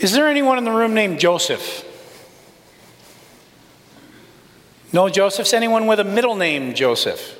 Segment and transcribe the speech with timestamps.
[0.00, 1.84] Is there anyone in the room named Joseph?
[4.92, 5.52] No Josephs?
[5.52, 7.36] Anyone with a middle name Joseph?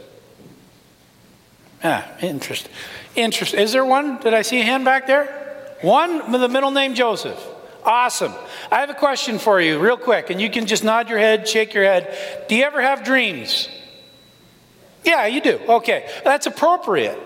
[1.83, 2.71] Ah, interesting.
[3.17, 3.61] Interesting.
[3.61, 4.19] Is there one?
[4.19, 5.79] Did I see a hand back there?
[5.81, 7.43] One with a middle name Joseph.
[7.83, 8.35] Awesome.
[8.71, 11.49] I have a question for you, real quick, and you can just nod your head,
[11.49, 12.47] shake your head.
[12.47, 13.71] Do you ever have dreams?
[15.03, 15.59] Yeah, you do.
[15.67, 17.19] Okay, that's appropriate.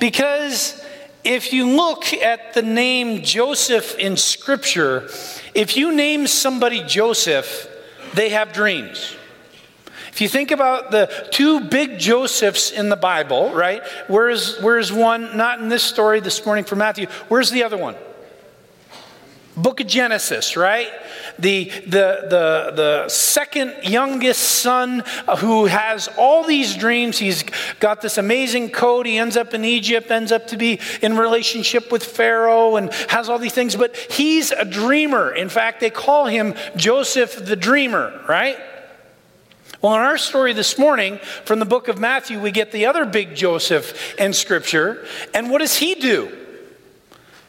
[0.00, 0.84] Because
[1.24, 5.08] if you look at the name Joseph in Scripture,
[5.54, 7.68] if you name somebody Joseph,
[8.14, 9.16] they have dreams.
[10.12, 13.82] If you think about the two big Josephs in the Bible, right?
[14.08, 15.36] Where's, where's one?
[15.36, 17.06] Not in this story this morning for Matthew.
[17.28, 17.94] Where's the other one?
[19.62, 20.88] Book of Genesis, right?
[21.38, 27.18] The, the, the, the second youngest son uh, who has all these dreams.
[27.18, 27.44] He's
[27.78, 29.06] got this amazing code.
[29.06, 33.28] He ends up in Egypt, ends up to be in relationship with Pharaoh, and has
[33.28, 33.76] all these things.
[33.76, 35.34] But he's a dreamer.
[35.34, 38.58] In fact, they call him Joseph the Dreamer, right?
[39.82, 43.06] Well, in our story this morning from the book of Matthew, we get the other
[43.06, 45.06] big Joseph in Scripture.
[45.32, 46.36] And what does he do?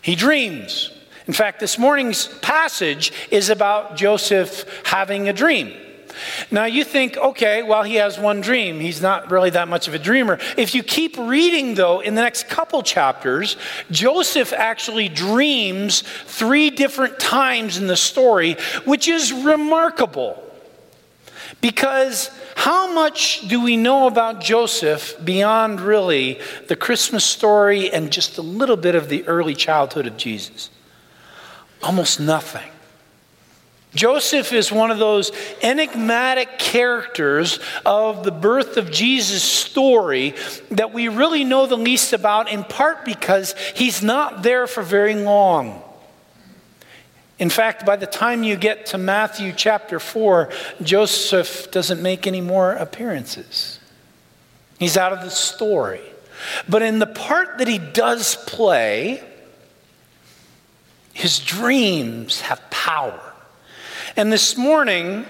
[0.01, 0.91] He dreams.
[1.27, 5.73] In fact, this morning's passage is about Joseph having a dream.
[6.49, 8.79] Now you think, okay, well, he has one dream.
[8.79, 10.39] He's not really that much of a dreamer.
[10.57, 13.57] If you keep reading, though, in the next couple chapters,
[13.89, 20.41] Joseph actually dreams three different times in the story, which is remarkable.
[21.61, 28.37] Because how much do we know about Joseph beyond really the Christmas story and just
[28.37, 30.69] a little bit of the early childhood of Jesus?
[31.83, 32.69] Almost nothing.
[33.93, 40.33] Joseph is one of those enigmatic characters of the birth of Jesus story
[40.69, 45.15] that we really know the least about, in part because he's not there for very
[45.15, 45.83] long.
[47.37, 50.49] In fact, by the time you get to Matthew chapter 4,
[50.83, 53.79] Joseph doesn't make any more appearances.
[54.79, 56.01] He's out of the story.
[56.69, 59.23] But in the part that he does play,
[61.13, 63.19] his dreams have power.
[64.15, 65.25] And this morning,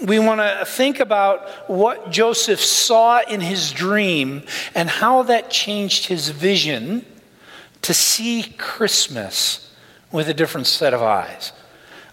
[0.00, 4.42] we want to think about what Joseph saw in his dream
[4.74, 7.06] and how that changed his vision
[7.82, 9.72] to see Christmas
[10.10, 11.52] with a different set of eyes.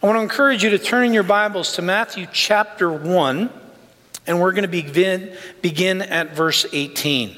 [0.01, 3.49] I want to encourage you to turn in your Bibles to Matthew chapter 1,
[4.27, 7.37] and we're going to begin, begin at verse 18.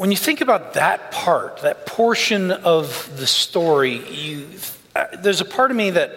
[0.00, 4.48] When you think about that part, that portion of the story, you,
[4.96, 6.10] uh, there's a part of me that,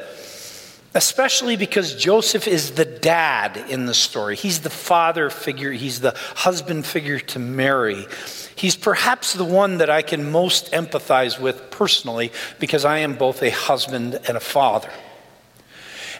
[0.95, 6.15] especially because Joseph is the dad in the story, he's the father figure, he's the
[6.33, 8.07] husband figure to Mary.
[8.55, 13.43] He's perhaps the one that I can most empathize with personally because I am both
[13.43, 14.91] a husband and a father.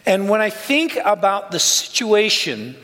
[0.06, 2.76] And when I think about the situation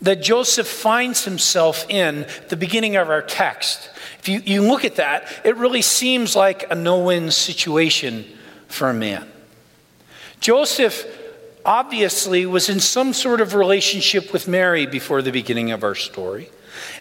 [0.00, 3.90] that Joseph finds himself in, the beginning of our text,
[4.22, 8.24] if you, you look at that, it really seems like a no win situation
[8.68, 9.28] for a man.
[10.38, 11.04] Joseph
[11.64, 16.50] obviously was in some sort of relationship with Mary before the beginning of our story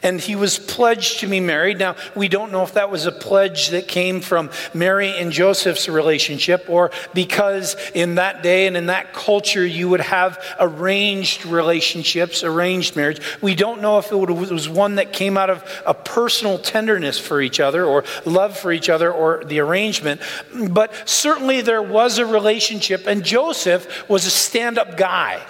[0.04, 1.80] and he was pledged to be married.
[1.80, 5.88] Now, we don't know if that was a pledge that came from Mary and Joseph's
[5.88, 12.44] relationship or because in that day and in that culture you would have arranged relationships,
[12.44, 13.22] arranged marriage.
[13.42, 17.42] We don't know if it was one that came out of a personal tenderness for
[17.42, 20.22] each other or love for each other or the arrangement,
[20.70, 25.42] but certainly there was a relationship, and Joseph was a stand up guy.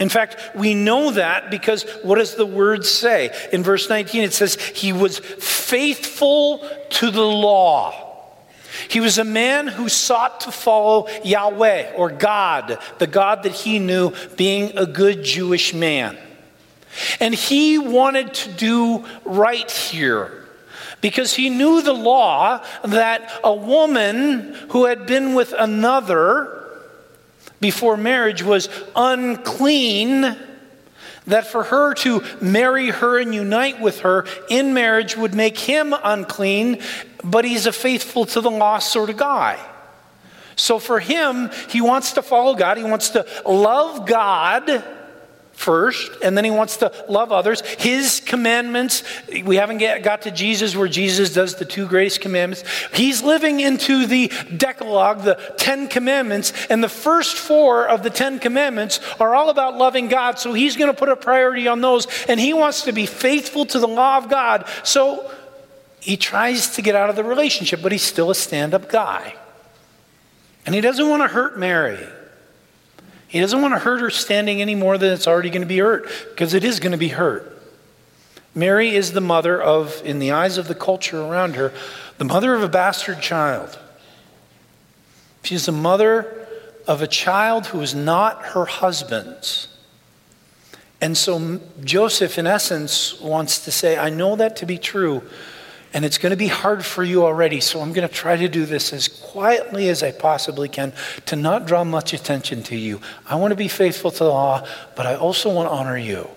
[0.00, 3.30] In fact, we know that because what does the word say?
[3.52, 8.06] In verse 19, it says, He was faithful to the law.
[8.88, 13.78] He was a man who sought to follow Yahweh or God, the God that he
[13.78, 16.16] knew, being a good Jewish man.
[17.20, 20.46] And he wanted to do right here
[21.00, 26.59] because he knew the law that a woman who had been with another
[27.60, 30.36] before marriage was unclean,
[31.26, 35.94] that for her to marry her and unite with her in marriage would make him
[36.02, 36.80] unclean,
[37.22, 39.58] but he's a faithful to the law sort of guy.
[40.56, 44.84] So for him, he wants to follow God, he wants to love God
[45.60, 47.60] first, and then he wants to love others.
[47.78, 49.02] His commandments,
[49.44, 52.64] we haven't get, got to Jesus where Jesus does the two greatest commandments.
[52.94, 58.38] He's living into the Decalogue, the Ten Commandments, and the first four of the Ten
[58.38, 60.38] Commandments are all about loving God.
[60.38, 63.66] So he's going to put a priority on those, and he wants to be faithful
[63.66, 64.66] to the law of God.
[64.82, 65.30] So
[66.00, 69.34] he tries to get out of the relationship, but he's still a stand up guy.
[70.64, 72.06] And he doesn't want to hurt Mary.
[73.30, 75.78] He doesn't want to hurt her standing any more than it's already going to be
[75.78, 77.62] hurt, because it is going to be hurt.
[78.56, 81.72] Mary is the mother of, in the eyes of the culture around her,
[82.18, 83.78] the mother of a bastard child.
[85.44, 86.48] She's the mother
[86.88, 89.68] of a child who is not her husband's.
[91.00, 95.22] And so Joseph, in essence, wants to say, I know that to be true,
[95.92, 98.48] and it's going to be hard for you already, so I'm going to try to
[98.48, 100.92] do this as quietly as I possibly can
[101.26, 103.00] to not draw much attention to you.
[103.26, 106.28] I want to be faithful to the law, but I also want to honor you.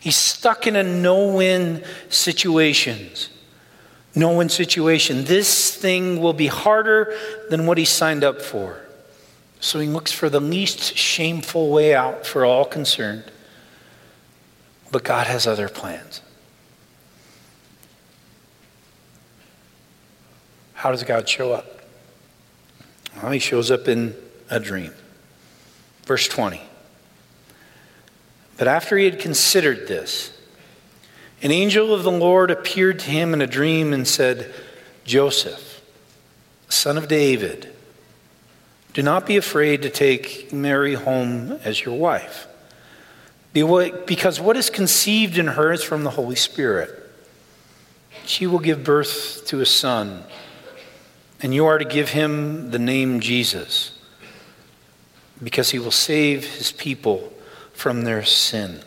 [0.00, 3.30] He's stuck in a no win situations.
[4.14, 5.24] No win situation.
[5.24, 7.16] This thing will be harder
[7.50, 8.80] than what he signed up for.
[9.60, 13.24] So he looks for the least shameful way out for all concerned.
[14.92, 16.20] But God has other plans.
[20.84, 21.80] How does God show up?
[23.22, 24.14] Well, he shows up in
[24.50, 24.92] a dream.
[26.02, 26.60] Verse 20.
[28.58, 30.38] But after he had considered this,
[31.40, 34.52] an angel of the Lord appeared to him in a dream and said,
[35.06, 35.80] Joseph,
[36.68, 37.74] son of David,
[38.92, 42.46] do not be afraid to take Mary home as your wife,
[43.54, 47.10] because what is conceived in her is from the Holy Spirit.
[48.26, 50.24] She will give birth to a son
[51.44, 53.98] and you are to give him the name Jesus,
[55.42, 57.30] because he will save his people
[57.74, 58.80] from their sin.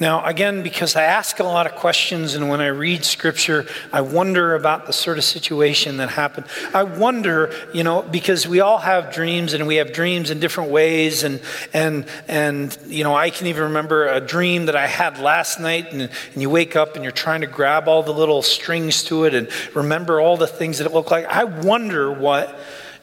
[0.00, 4.00] Now, again, because I ask a lot of questions, and when I read scripture, I
[4.00, 6.46] wonder about the sort of situation that happened.
[6.72, 10.70] I wonder, you know, because we all have dreams, and we have dreams in different
[10.70, 11.40] ways, and
[11.72, 15.92] and and you know, I can even remember a dream that I had last night,
[15.92, 19.24] and, and you wake up and you're trying to grab all the little strings to
[19.24, 21.26] it and remember all the things that it looked like.
[21.26, 22.56] I wonder what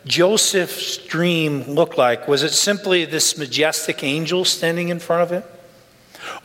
[0.06, 2.30] Joseph's dream looked like.
[2.30, 5.44] Was it simply this majestic angel standing in front of him?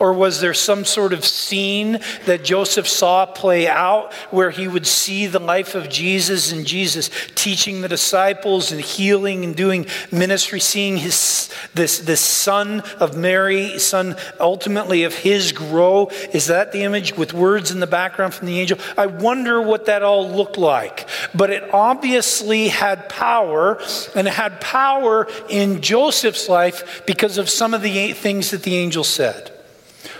[0.01, 4.87] Or was there some sort of scene that Joseph saw play out where he would
[4.87, 10.59] see the life of Jesus and Jesus teaching the disciples and healing and doing ministry,
[10.59, 16.07] seeing his this, this son of Mary, son ultimately of his grow?
[16.33, 18.79] Is that the image with words in the background from the angel?
[18.97, 21.07] I wonder what that all looked like.
[21.35, 23.79] But it obviously had power,
[24.15, 28.77] and it had power in Joseph's life because of some of the things that the
[28.77, 29.51] angel said.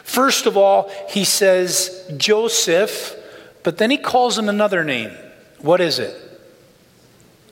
[0.04, 3.16] First of all, he says Joseph,
[3.64, 5.12] but then he calls him another name.
[5.60, 6.16] What is it?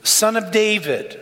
[0.02, 1.18] Son of David.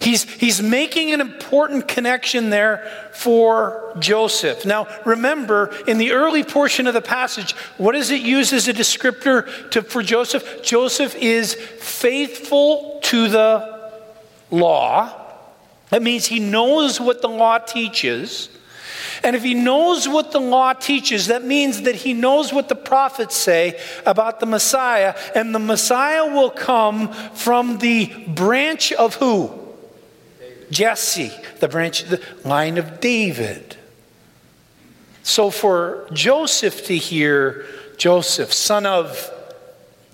[0.00, 4.66] He's, he's making an important connection there for Joseph.
[4.66, 8.74] Now, remember, in the early portion of the passage, what does it use as a
[8.74, 10.62] descriptor to, for Joseph?
[10.62, 13.92] Joseph is faithful to the
[14.50, 15.20] law.
[15.88, 18.48] That means he knows what the law teaches.
[19.24, 22.74] And if he knows what the law teaches, that means that he knows what the
[22.74, 25.16] prophets say about the Messiah.
[25.34, 29.50] And the Messiah will come from the branch of who?
[30.70, 33.76] Jesse, the branch, the line of David.
[35.22, 37.64] So for Joseph to hear,
[37.96, 39.30] Joseph, son of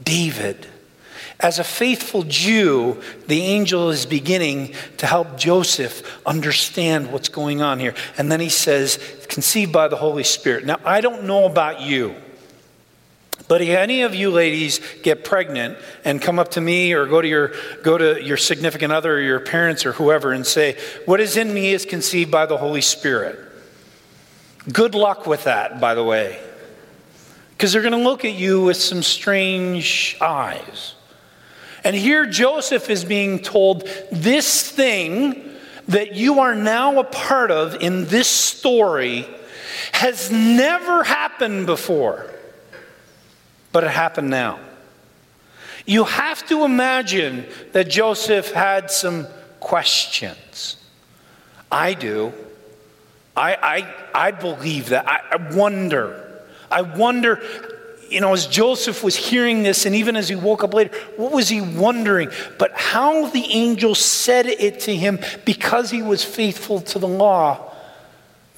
[0.02, 0.68] David,
[1.40, 7.78] as a faithful Jew, the angel is beginning to help Joseph understand what's going on
[7.78, 7.94] here.
[8.18, 10.66] And then he says, conceived by the Holy Spirit.
[10.66, 12.14] Now, I don't know about you,
[13.48, 17.22] but if any of you ladies get pregnant and come up to me or go
[17.22, 21.20] to your, go to your significant other or your parents or whoever and say, What
[21.20, 23.38] is in me is conceived by the Holy Spirit.
[24.70, 26.38] Good luck with that, by the way.
[27.52, 30.94] Because they're going to look at you with some strange eyes.
[31.84, 35.50] And here Joseph is being told this thing
[35.88, 39.26] that you are now a part of in this story
[39.92, 42.32] has never happened before,
[43.72, 44.60] but it happened now.
[45.86, 49.26] You have to imagine that Joseph had some
[49.58, 50.76] questions.
[51.72, 52.32] I do.
[53.36, 53.54] I,
[54.14, 55.08] I, I believe that.
[55.08, 56.26] I, I wonder.
[56.70, 57.36] I wonder,
[58.10, 61.32] you know, as Joseph was hearing this, and even as he woke up later, what
[61.32, 62.30] was he wondering?
[62.58, 67.72] But how the angel said it to him because he was faithful to the law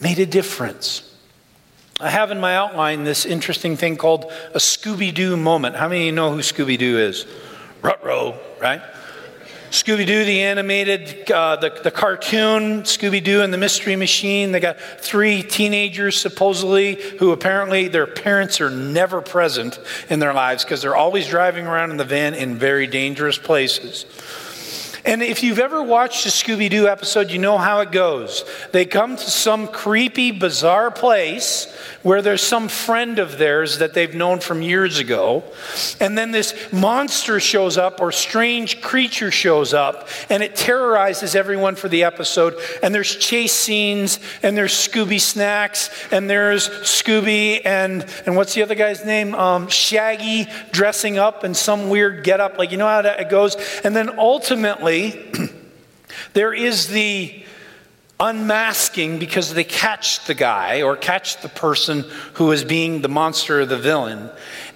[0.00, 1.08] made a difference.
[2.00, 5.76] I have in my outline this interesting thing called a Scooby Doo moment.
[5.76, 7.26] How many of you know who Scooby Doo is?
[7.82, 8.82] Rutro, right?
[9.72, 14.52] Scooby Doo, the animated, uh, the, the cartoon, Scooby Doo and the Mystery Machine.
[14.52, 20.62] They got three teenagers, supposedly, who apparently their parents are never present in their lives
[20.62, 24.04] because they're always driving around in the van in very dangerous places.
[25.04, 28.44] And if you've ever watched a Scooby Doo episode, you know how it goes.
[28.70, 34.14] They come to some creepy, bizarre place where there's some friend of theirs that they've
[34.14, 35.42] known from years ago.
[36.00, 41.74] And then this monster shows up or strange creature shows up and it terrorizes everyone
[41.74, 42.54] for the episode.
[42.80, 48.62] And there's chase scenes and there's Scooby snacks and there's Scooby and, and what's the
[48.62, 49.34] other guy's name?
[49.34, 52.56] Um, Shaggy dressing up in some weird getup.
[52.56, 53.56] Like, you know how that goes?
[53.82, 54.91] And then ultimately,
[56.32, 57.44] there is the
[58.20, 63.60] unmasking because they catch the guy or catch the person who is being the monster
[63.60, 64.30] or the villain.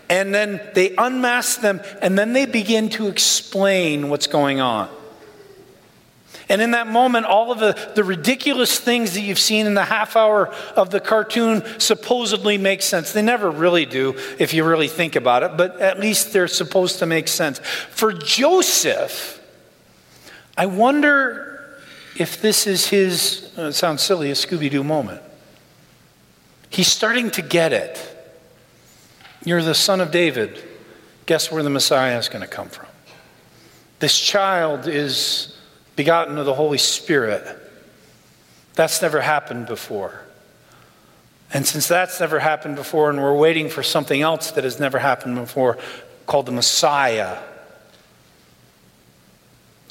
[0.08, 4.88] And then they unmask them and then they begin to explain what's going on.
[6.48, 9.84] And in that moment, all of the, the ridiculous things that you've seen in the
[9.84, 13.12] half hour of the cartoon supposedly make sense.
[13.12, 17.00] They never really do, if you really think about it, but at least they're supposed
[17.00, 17.58] to make sense.
[17.58, 19.40] For Joseph,
[20.56, 21.76] I wonder
[22.16, 25.20] if this is his, uh, it sounds silly, a Scooby Doo moment.
[26.70, 28.00] He's starting to get it.
[29.44, 30.62] You're the son of David.
[31.26, 32.86] Guess where the Messiah is going to come from?
[33.98, 35.56] This child is
[35.94, 37.44] begotten of the Holy Spirit.
[38.74, 40.22] That's never happened before.
[41.52, 44.98] And since that's never happened before, and we're waiting for something else that has never
[44.98, 45.78] happened before
[46.26, 47.38] called the Messiah,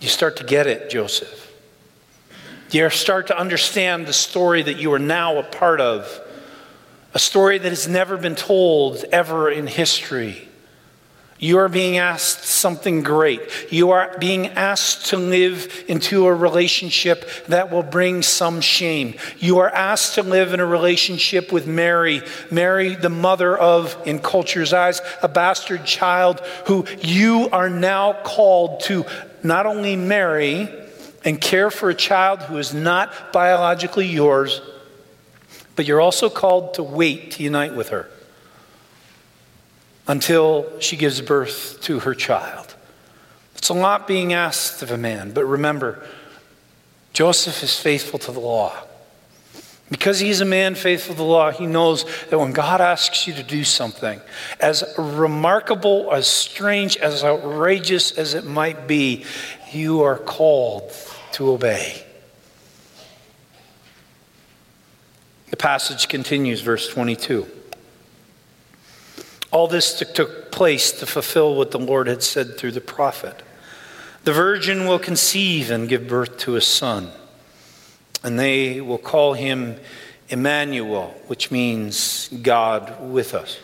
[0.05, 1.51] you start to get it, Joseph.
[2.69, 6.21] You start to understand the story that you are now a part of,
[7.15, 10.47] a story that has never been told ever in history.
[11.39, 13.41] You are being asked something great.
[13.71, 19.15] You are being asked to live into a relationship that will bring some shame.
[19.39, 22.21] You are asked to live in a relationship with Mary,
[22.51, 28.81] Mary, the mother of, in culture's eyes, a bastard child who you are now called
[28.81, 29.05] to
[29.45, 30.69] not only marry,
[31.25, 34.61] and care for a child who is not biologically yours,
[35.75, 38.07] but you're also called to wait to unite with her
[40.07, 42.75] until she gives birth to her child.
[43.55, 46.05] It's a lot being asked of a man, but remember,
[47.13, 48.73] Joseph is faithful to the law.
[49.89, 53.34] Because he's a man faithful to the law, he knows that when God asks you
[53.36, 54.20] to do something,
[54.60, 59.25] as remarkable, as strange, as outrageous as it might be,
[59.72, 60.92] you are called
[61.34, 62.04] to obey.
[65.51, 67.46] The passage continues, verse 22.
[69.51, 73.42] All this took place to fulfill what the Lord had said through the prophet.
[74.24, 77.12] The virgin will conceive and give birth to a son,
[78.25, 79.77] and they will call him
[80.29, 83.60] Emmanuel, which means God with us.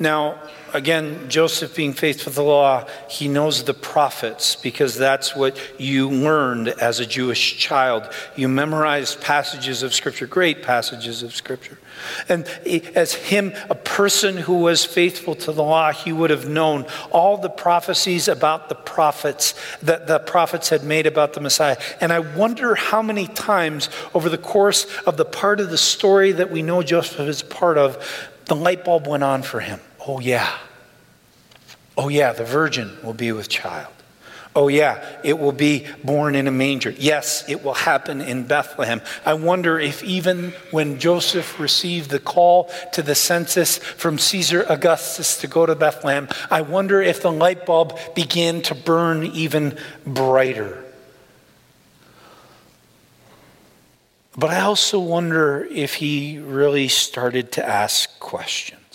[0.00, 0.42] Now,
[0.76, 6.08] again, Joseph being faithful to the law, he knows the prophets because that's what you
[6.08, 8.08] learned as a Jewish child.
[8.36, 11.78] You memorized passages of Scripture, great passages of Scripture.
[12.28, 12.46] And
[12.94, 17.38] as him, a person who was faithful to the law, he would have known all
[17.38, 21.78] the prophecies about the prophets that the prophets had made about the Messiah.
[22.00, 26.32] And I wonder how many times over the course of the part of the story
[26.32, 29.80] that we know Joseph is part of, the light bulb went on for him.
[30.06, 30.56] Oh, yeah.
[31.98, 33.92] Oh, yeah, the virgin will be with child.
[34.54, 36.90] Oh, yeah, it will be born in a manger.
[36.90, 39.02] Yes, it will happen in Bethlehem.
[39.26, 45.38] I wonder if even when Joseph received the call to the census from Caesar Augustus
[45.42, 50.82] to go to Bethlehem, I wonder if the light bulb began to burn even brighter.
[54.38, 58.85] But I also wonder if he really started to ask questions.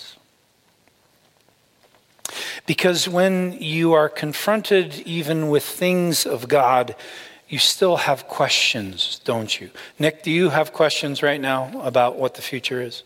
[2.72, 6.96] Because when you are confronted even with things of God,
[7.50, 9.72] you still have questions, don't you?
[10.00, 13.04] Nick, do you have questions right now about what the future is?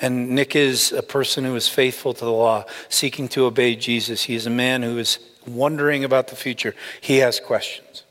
[0.00, 4.24] And Nick is a person who is faithful to the law, seeking to obey Jesus.
[4.24, 6.74] He is a man who is wondering about the future.
[7.00, 8.02] He has questions.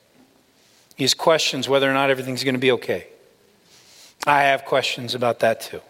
[0.95, 3.07] He has questions whether or not everything's going to be okay.
[4.25, 5.81] I have questions about that too.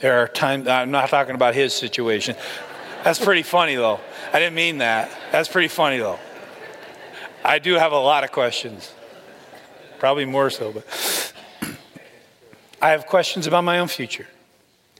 [0.00, 2.36] There are times, I'm not talking about his situation.
[3.06, 4.00] That's pretty funny though.
[4.32, 5.16] I didn't mean that.
[5.30, 6.18] That's pretty funny though.
[7.44, 8.92] I do have a lot of questions.
[10.00, 11.32] Probably more so, but
[12.82, 14.26] I have questions about my own future.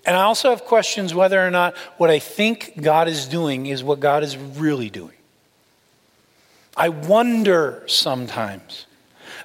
[0.04, 3.82] And I also have questions whether or not what I think God is doing is
[3.82, 5.16] what God is really doing.
[6.76, 8.86] I wonder sometimes.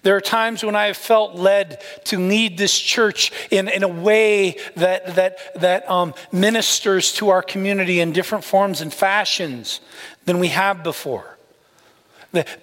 [0.03, 3.87] There are times when I have felt led to lead this church in, in a
[3.87, 9.81] way that, that, that um, ministers to our community in different forms and fashions
[10.25, 11.37] than we have before.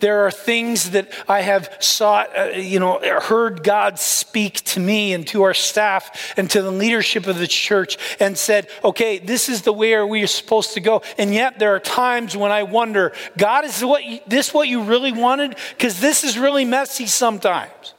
[0.00, 5.12] There are things that I have sought, uh, you know, heard God speak to me
[5.12, 9.50] and to our staff and to the leadership of the church and said, okay, this
[9.50, 11.02] is the way we are supposed to go.
[11.18, 14.84] And yet there are times when I wonder, God, is what you, this what you
[14.84, 15.56] really wanted?
[15.76, 17.94] Because this is really messy sometimes.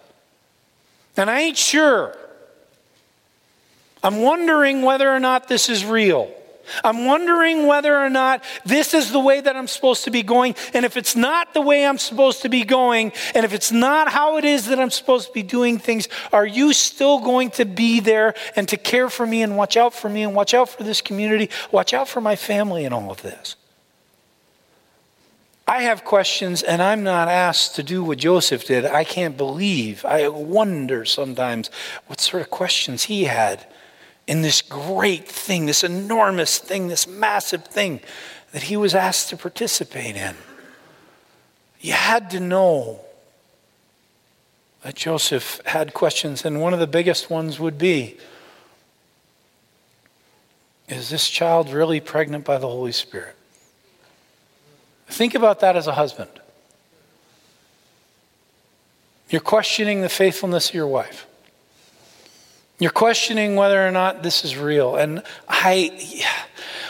[1.18, 2.18] And I ain't sure.
[4.04, 6.34] I'm wondering whether or not this is real.
[6.84, 10.56] I'm wondering whether or not this is the way that I'm supposed to be going.
[10.74, 14.12] And if it's not the way I'm supposed to be going, and if it's not
[14.12, 17.66] how it is that I'm supposed to be doing things, are you still going to
[17.66, 20.70] be there and to care for me and watch out for me and watch out
[20.70, 23.56] for this community, watch out for my family and all of this?
[25.70, 28.86] I have questions, and I'm not asked to do what Joseph did.
[28.86, 30.04] I can't believe.
[30.04, 31.70] I wonder sometimes
[32.08, 33.68] what sort of questions he had
[34.30, 38.00] in this great thing, this enormous thing, this massive thing
[38.52, 40.36] that he was asked to participate in.
[41.80, 43.00] You had to know
[44.84, 48.18] that Joseph had questions, and one of the biggest ones would be
[50.88, 53.36] Is this child really pregnant by the Holy Spirit?
[55.08, 56.30] Think about that as a husband.
[59.32, 61.26] You're questioning the faithfulness of your wife.
[62.80, 64.96] You're questioning whether or not this is real.
[64.96, 66.24] And I,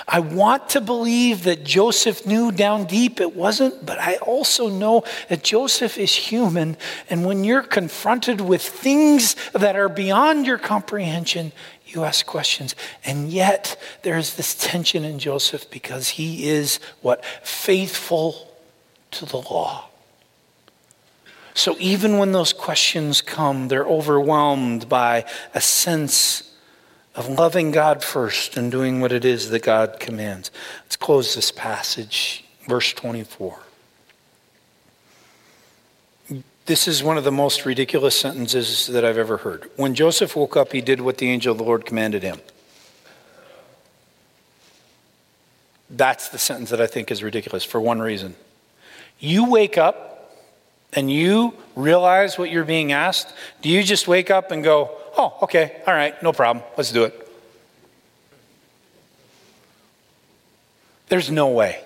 [0.07, 5.03] I want to believe that Joseph knew down deep it wasn't, but I also know
[5.29, 6.77] that Joseph is human.
[7.09, 11.51] And when you're confronted with things that are beyond your comprehension,
[11.87, 12.75] you ask questions.
[13.03, 17.25] And yet, there's this tension in Joseph because he is what?
[17.43, 18.47] Faithful
[19.11, 19.88] to the law.
[21.59, 26.55] So even when those questions come, they're overwhelmed by a sense
[27.15, 30.51] of loving God first and doing what it is that God commands.
[30.83, 33.59] Let's close this passage, verse 24.
[36.65, 39.69] This is one of the most ridiculous sentences that I've ever heard.
[39.75, 42.39] When Joseph woke up, he did what the angel of the Lord commanded him.
[45.89, 48.35] That's the sentence that I think is ridiculous for one reason.
[49.19, 50.09] You wake up
[50.93, 55.37] and you realize what you're being asked, do you just wake up and go, oh,
[55.43, 57.27] okay, all right, no problem, let's do it?
[61.07, 61.81] There's no way.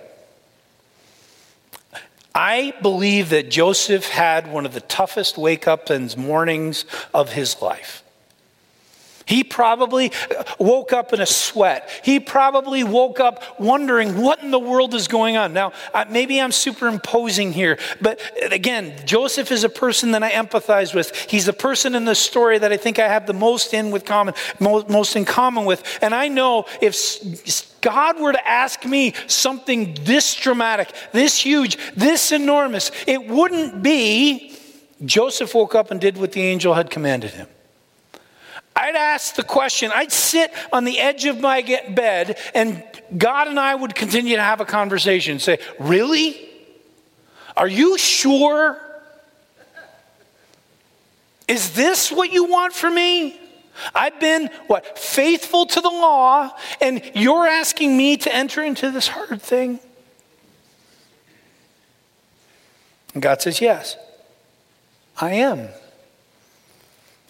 [2.35, 7.61] I believe that Joseph had one of the toughest wake up and mornings of his
[7.61, 8.02] life.
[9.25, 11.89] He probably uh, woke up in a sweat.
[12.03, 15.53] He probably woke up wondering what in the world is going on.
[15.53, 15.71] Now,
[16.09, 21.15] maybe I'm superimposing here, but uh, again, Joseph is a person that I empathize with.
[21.29, 24.05] He's the person in the story that I think I have the most in with
[24.05, 25.83] common, most in common with.
[26.01, 32.31] And I know if God were to ask me something this dramatic, this huge, this
[32.31, 34.57] enormous, it wouldn't be
[35.05, 37.47] Joseph woke up and did what the angel had commanded him.
[38.83, 41.61] I'd ask the question, I'd sit on the edge of my
[41.95, 42.83] bed, and
[43.17, 45.39] God and I would continue to have a conversation.
[45.39, 46.49] Say, Really?
[47.55, 48.77] Are you sure?
[51.47, 53.39] Is this what you want from me?
[53.95, 59.07] I've been, what, faithful to the law, and you're asking me to enter into this
[59.07, 59.79] hard thing?
[63.13, 63.95] And God says, Yes,
[65.21, 65.69] I am.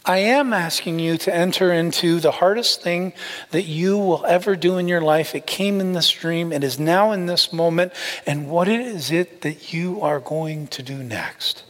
[0.06, 3.14] I am asking you to enter into the hardest thing
[3.52, 5.34] that you will ever do in your life.
[5.34, 7.94] It came in this dream, it is now in this moment.
[8.26, 11.64] And what is it that you are going to do next?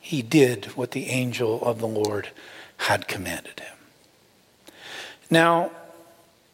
[0.00, 2.30] He did what the angel of the Lord
[2.78, 3.76] had commanded him.
[5.30, 5.72] Now,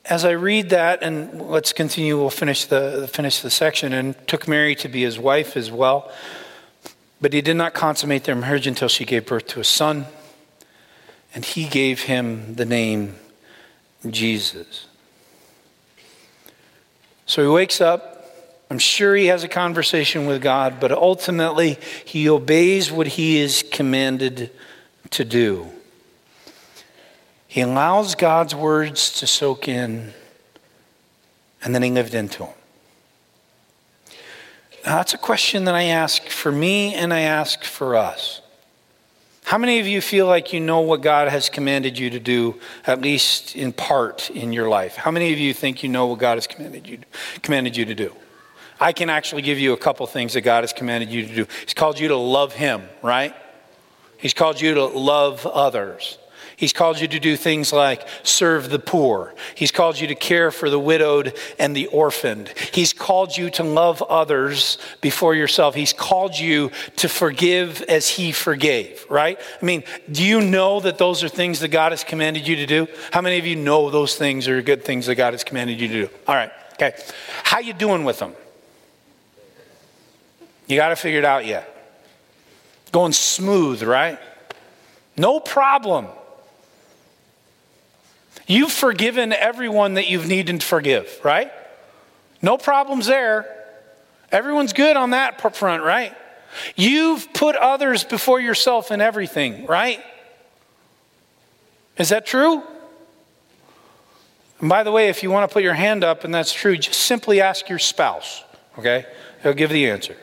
[0.06, 4.48] as I read that, and let's continue, we'll finish the, finish the section, and took
[4.48, 6.10] Mary to be his wife as well.
[7.20, 10.06] But he did not consummate their marriage until she gave birth to a son,
[11.34, 13.16] and he gave him the name
[14.08, 14.86] Jesus.
[17.26, 18.10] So he wakes up.
[18.70, 23.64] I'm sure he has a conversation with God, but ultimately he obeys what he is
[23.70, 24.50] commanded
[25.10, 25.68] to do.
[27.46, 30.12] He allows God's words to soak in,
[31.62, 32.48] and then he lived into them.
[34.84, 38.42] That's a question that I ask for me and I ask for us.
[39.44, 42.58] How many of you feel like you know what God has commanded you to do,
[42.86, 44.96] at least in part in your life?
[44.96, 46.98] How many of you think you know what God has commanded you,
[47.42, 48.14] commanded you to do?
[48.80, 51.46] I can actually give you a couple things that God has commanded you to do.
[51.62, 53.34] He's called you to love Him, right?
[54.18, 56.18] He's called you to love others.
[56.64, 59.34] He's called you to do things like serve the poor.
[59.54, 62.48] He's called you to care for the widowed and the orphaned.
[62.72, 65.74] He's called you to love others before yourself.
[65.74, 69.38] He's called you to forgive as He forgave, right?
[69.60, 72.64] I mean, do you know that those are things that God has commanded you to
[72.64, 72.88] do?
[73.12, 75.88] How many of you know those things are good things that God has commanded you
[75.88, 76.10] to do?
[76.26, 76.94] All right, okay.
[77.42, 78.32] How you doing with them?
[80.66, 81.68] You got to figure it out yet.
[82.90, 84.18] Going smooth, right?
[85.14, 86.06] No problem.
[88.46, 91.50] You've forgiven everyone that you've needed to forgive, right?
[92.42, 93.46] No problems there.
[94.30, 96.14] Everyone's good on that front, right?
[96.76, 100.02] You've put others before yourself in everything, right?
[101.96, 102.62] Is that true?
[104.60, 106.76] And by the way, if you want to put your hand up and that's true,
[106.76, 108.42] just simply ask your spouse,
[108.78, 109.06] okay?
[109.42, 110.16] He'll give the answer.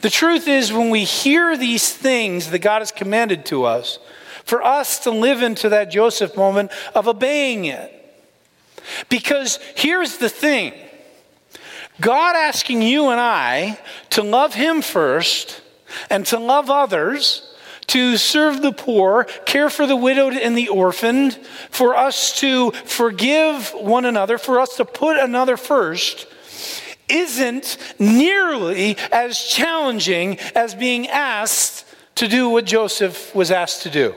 [0.00, 3.98] The truth is, when we hear these things that God has commanded to us,
[4.44, 7.98] for us to live into that Joseph moment of obeying it.
[9.08, 10.74] Because here's the thing
[12.00, 13.78] God asking you and I
[14.10, 15.62] to love Him first
[16.10, 17.54] and to love others,
[17.88, 21.34] to serve the poor, care for the widowed and the orphaned,
[21.70, 26.26] for us to forgive one another, for us to put another first,
[27.08, 34.14] isn't nearly as challenging as being asked to do what Joseph was asked to do.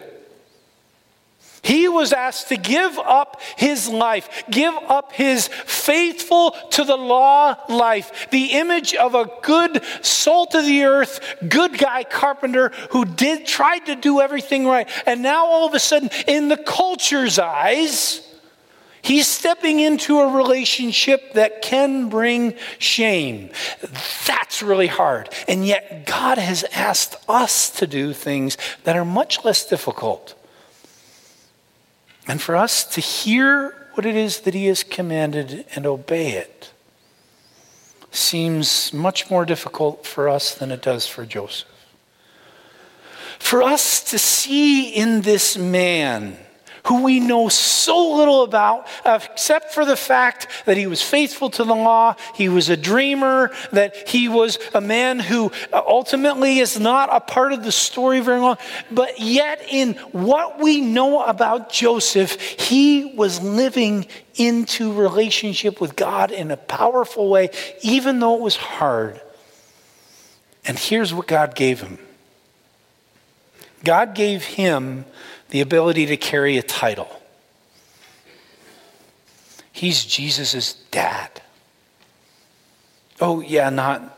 [1.65, 7.55] He was asked to give up his life, give up his faithful to the law
[7.67, 13.47] life, the image of a good salt of the earth, good guy carpenter who did
[13.47, 14.87] tried to do everything right.
[15.07, 18.21] And now all of a sudden in the culture's eyes,
[19.01, 23.49] He's stepping into a relationship that can bring shame.
[24.27, 25.29] That's really hard.
[25.47, 30.34] And yet, God has asked us to do things that are much less difficult.
[32.27, 36.71] And for us to hear what it is that He has commanded and obey it
[38.11, 41.67] seems much more difficult for us than it does for Joseph.
[43.39, 46.37] For us to see in this man
[46.85, 51.63] who we know so little about, except for the fact that he was faithful to
[51.63, 56.79] the law, he was a dreamer, that he was a man who uh, ultimately is
[56.79, 58.57] not a part of the story very long.
[58.91, 66.31] But yet, in what we know about Joseph, he was living into relationship with God
[66.31, 67.49] in a powerful way,
[67.81, 69.19] even though it was hard.
[70.65, 71.99] And here's what God gave him
[73.83, 75.05] God gave him
[75.49, 77.21] the ability to carry a title.
[79.71, 81.41] He's Jesus' dad.
[83.19, 84.17] Oh, yeah, not,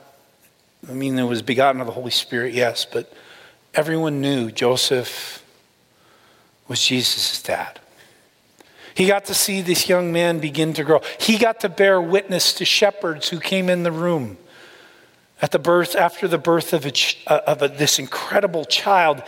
[0.87, 3.11] I mean, it was begotten of the Holy Spirit, yes, but
[3.73, 5.43] everyone knew Joseph
[6.67, 7.79] was Jesus' dad.
[8.93, 11.01] He got to see this young man begin to grow.
[11.19, 14.37] He got to bear witness to shepherds who came in the room
[15.39, 16.91] at the birth, after the birth of, a,
[17.27, 19.21] uh, of a, this incredible child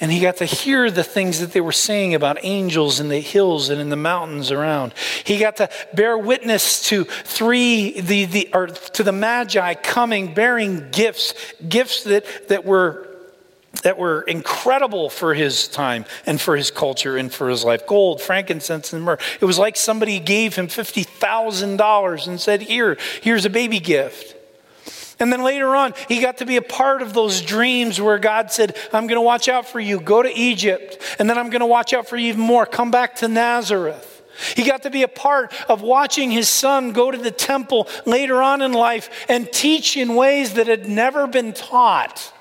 [0.00, 3.20] and he got to hear the things that they were saying about angels in the
[3.20, 4.94] hills and in the mountains around.
[5.24, 10.90] He got to bear witness to three, the, the, or to the Magi coming, bearing
[10.90, 11.34] gifts,
[11.68, 13.06] gifts that, that were
[13.82, 18.20] that were incredible for his time and for his culture and for his life gold,
[18.20, 19.18] frankincense, and myrrh.
[19.40, 24.34] It was like somebody gave him $50,000 and said, Here, here's a baby gift.
[25.20, 28.52] And then later on, he got to be a part of those dreams where God
[28.52, 30.00] said, I'm going to watch out for you.
[30.00, 31.02] Go to Egypt.
[31.18, 32.66] And then I'm going to watch out for you even more.
[32.66, 34.22] Come back to Nazareth.
[34.54, 38.40] He got to be a part of watching his son go to the temple later
[38.40, 42.32] on in life and teach in ways that had never been taught.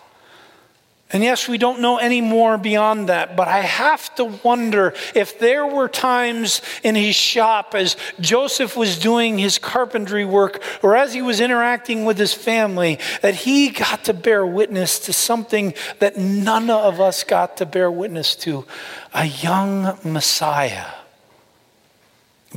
[1.13, 5.39] And yes, we don't know any more beyond that, but I have to wonder if
[5.39, 11.13] there were times in his shop as Joseph was doing his carpentry work or as
[11.13, 16.17] he was interacting with his family that he got to bear witness to something that
[16.17, 18.65] none of us got to bear witness to
[19.13, 20.87] a young Messiah.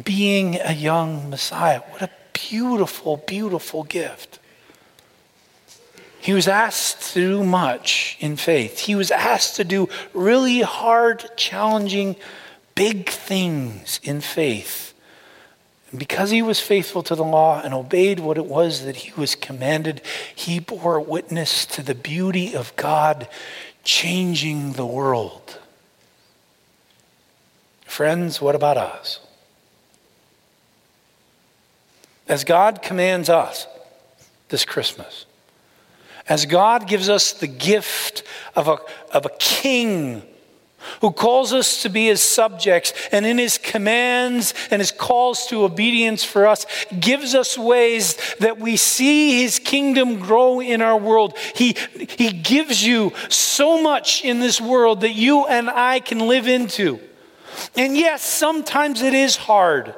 [0.02, 1.82] Being a young Messiah.
[1.90, 4.39] What a beautiful, beautiful gift.
[6.20, 8.80] He was asked to do much in faith.
[8.80, 12.16] He was asked to do really hard, challenging,
[12.74, 14.92] big things in faith.
[15.90, 19.18] And because he was faithful to the law and obeyed what it was that he
[19.18, 20.02] was commanded,
[20.34, 23.26] he bore witness to the beauty of God
[23.82, 25.58] changing the world.
[27.86, 29.20] Friends, what about us?
[32.28, 33.66] As God commands us
[34.50, 35.26] this Christmas,
[36.30, 38.22] as God gives us the gift
[38.54, 38.78] of a,
[39.12, 40.22] of a king
[41.00, 45.64] who calls us to be his subjects and in his commands and his calls to
[45.64, 46.64] obedience for us
[46.98, 51.36] gives us ways that we see his kingdom grow in our world.
[51.54, 56.46] He, he gives you so much in this world that you and I can live
[56.46, 57.00] into.
[57.76, 59.94] And yes, sometimes it is hard.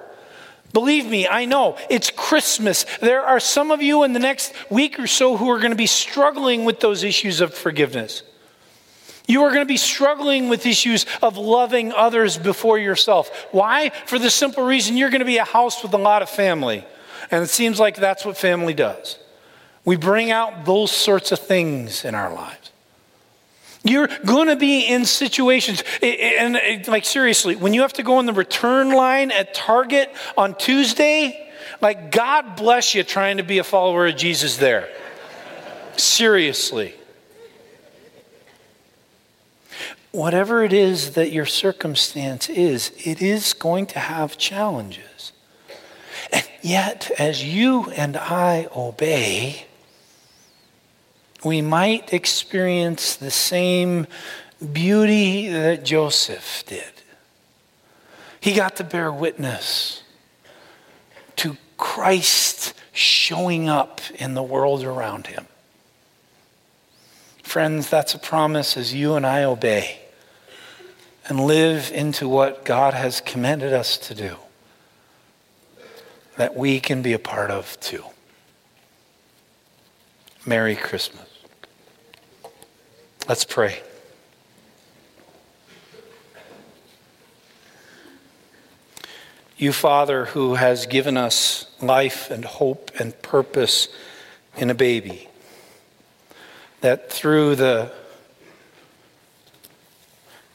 [0.72, 2.84] Believe me, I know it's Christmas.
[3.00, 5.76] There are some of you in the next week or so who are going to
[5.76, 8.22] be struggling with those issues of forgiveness.
[9.28, 13.46] You are going to be struggling with issues of loving others before yourself.
[13.52, 13.90] Why?
[14.06, 16.84] For the simple reason you're going to be a house with a lot of family.
[17.30, 19.18] And it seems like that's what family does.
[19.84, 22.71] We bring out those sorts of things in our lives.
[23.84, 28.18] You're going to be in situations, and uh, like seriously, when you have to go
[28.18, 33.58] on the return line at Target on Tuesday, like God bless you trying to be
[33.58, 34.88] a follower of Jesus there.
[35.96, 36.94] Seriously.
[40.12, 45.32] Whatever it is that your circumstance is, it is going to have challenges.
[46.30, 49.66] And yet, as you and I obey,
[51.44, 54.06] we might experience the same
[54.72, 56.92] beauty that Joseph did.
[58.40, 60.02] He got to bear witness
[61.36, 65.46] to Christ showing up in the world around him.
[67.42, 70.00] Friends, that's a promise as you and I obey
[71.28, 74.36] and live into what God has commanded us to do,
[76.36, 78.04] that we can be a part of too.
[80.44, 81.28] Merry Christmas.
[83.28, 83.80] Let's pray.
[89.56, 93.86] You, Father, who has given us life and hope and purpose
[94.56, 95.28] in a baby,
[96.80, 97.92] that through the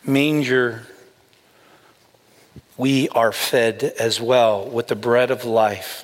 [0.05, 0.85] manger
[2.75, 6.03] we are fed as well with the bread of life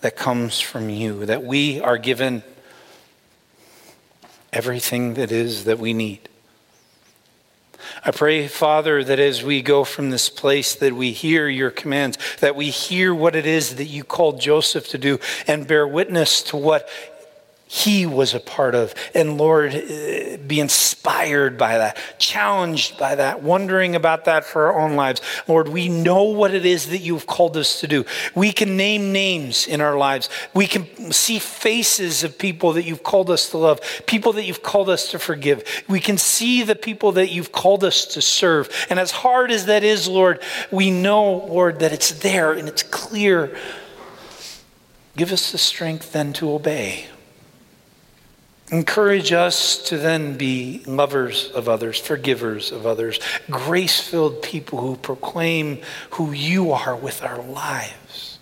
[0.00, 2.42] that comes from you, that we are given
[4.54, 6.28] everything that is that we need.
[8.04, 12.18] I pray, Father, that as we go from this place, that we hear your commands,
[12.40, 16.42] that we hear what it is that you called Joseph to do, and bear witness
[16.44, 16.88] to what
[17.74, 18.94] he was a part of.
[19.16, 24.78] And Lord, uh, be inspired by that, challenged by that, wondering about that for our
[24.78, 25.20] own lives.
[25.48, 28.04] Lord, we know what it is that you've called us to do.
[28.32, 30.28] We can name names in our lives.
[30.54, 34.62] We can see faces of people that you've called us to love, people that you've
[34.62, 35.64] called us to forgive.
[35.88, 38.70] We can see the people that you've called us to serve.
[38.88, 42.84] And as hard as that is, Lord, we know, Lord, that it's there and it's
[42.84, 43.58] clear.
[45.16, 47.06] Give us the strength then to obey.
[48.72, 54.96] Encourage us to then be lovers of others, forgivers of others, grace filled people who
[54.96, 58.38] proclaim who you are with our lives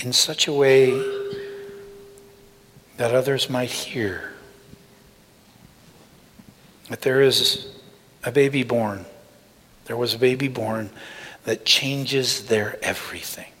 [0.00, 0.90] in such a way
[2.96, 4.32] that others might hear
[6.88, 7.68] that there is
[8.24, 9.04] a baby born.
[9.86, 10.90] There was a baby born
[11.44, 13.52] that changes their everything.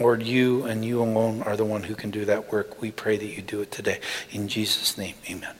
[0.00, 2.80] Lord, you and you alone are the one who can do that work.
[2.80, 4.00] We pray that you do it today.
[4.32, 5.54] In Jesus' name, amen.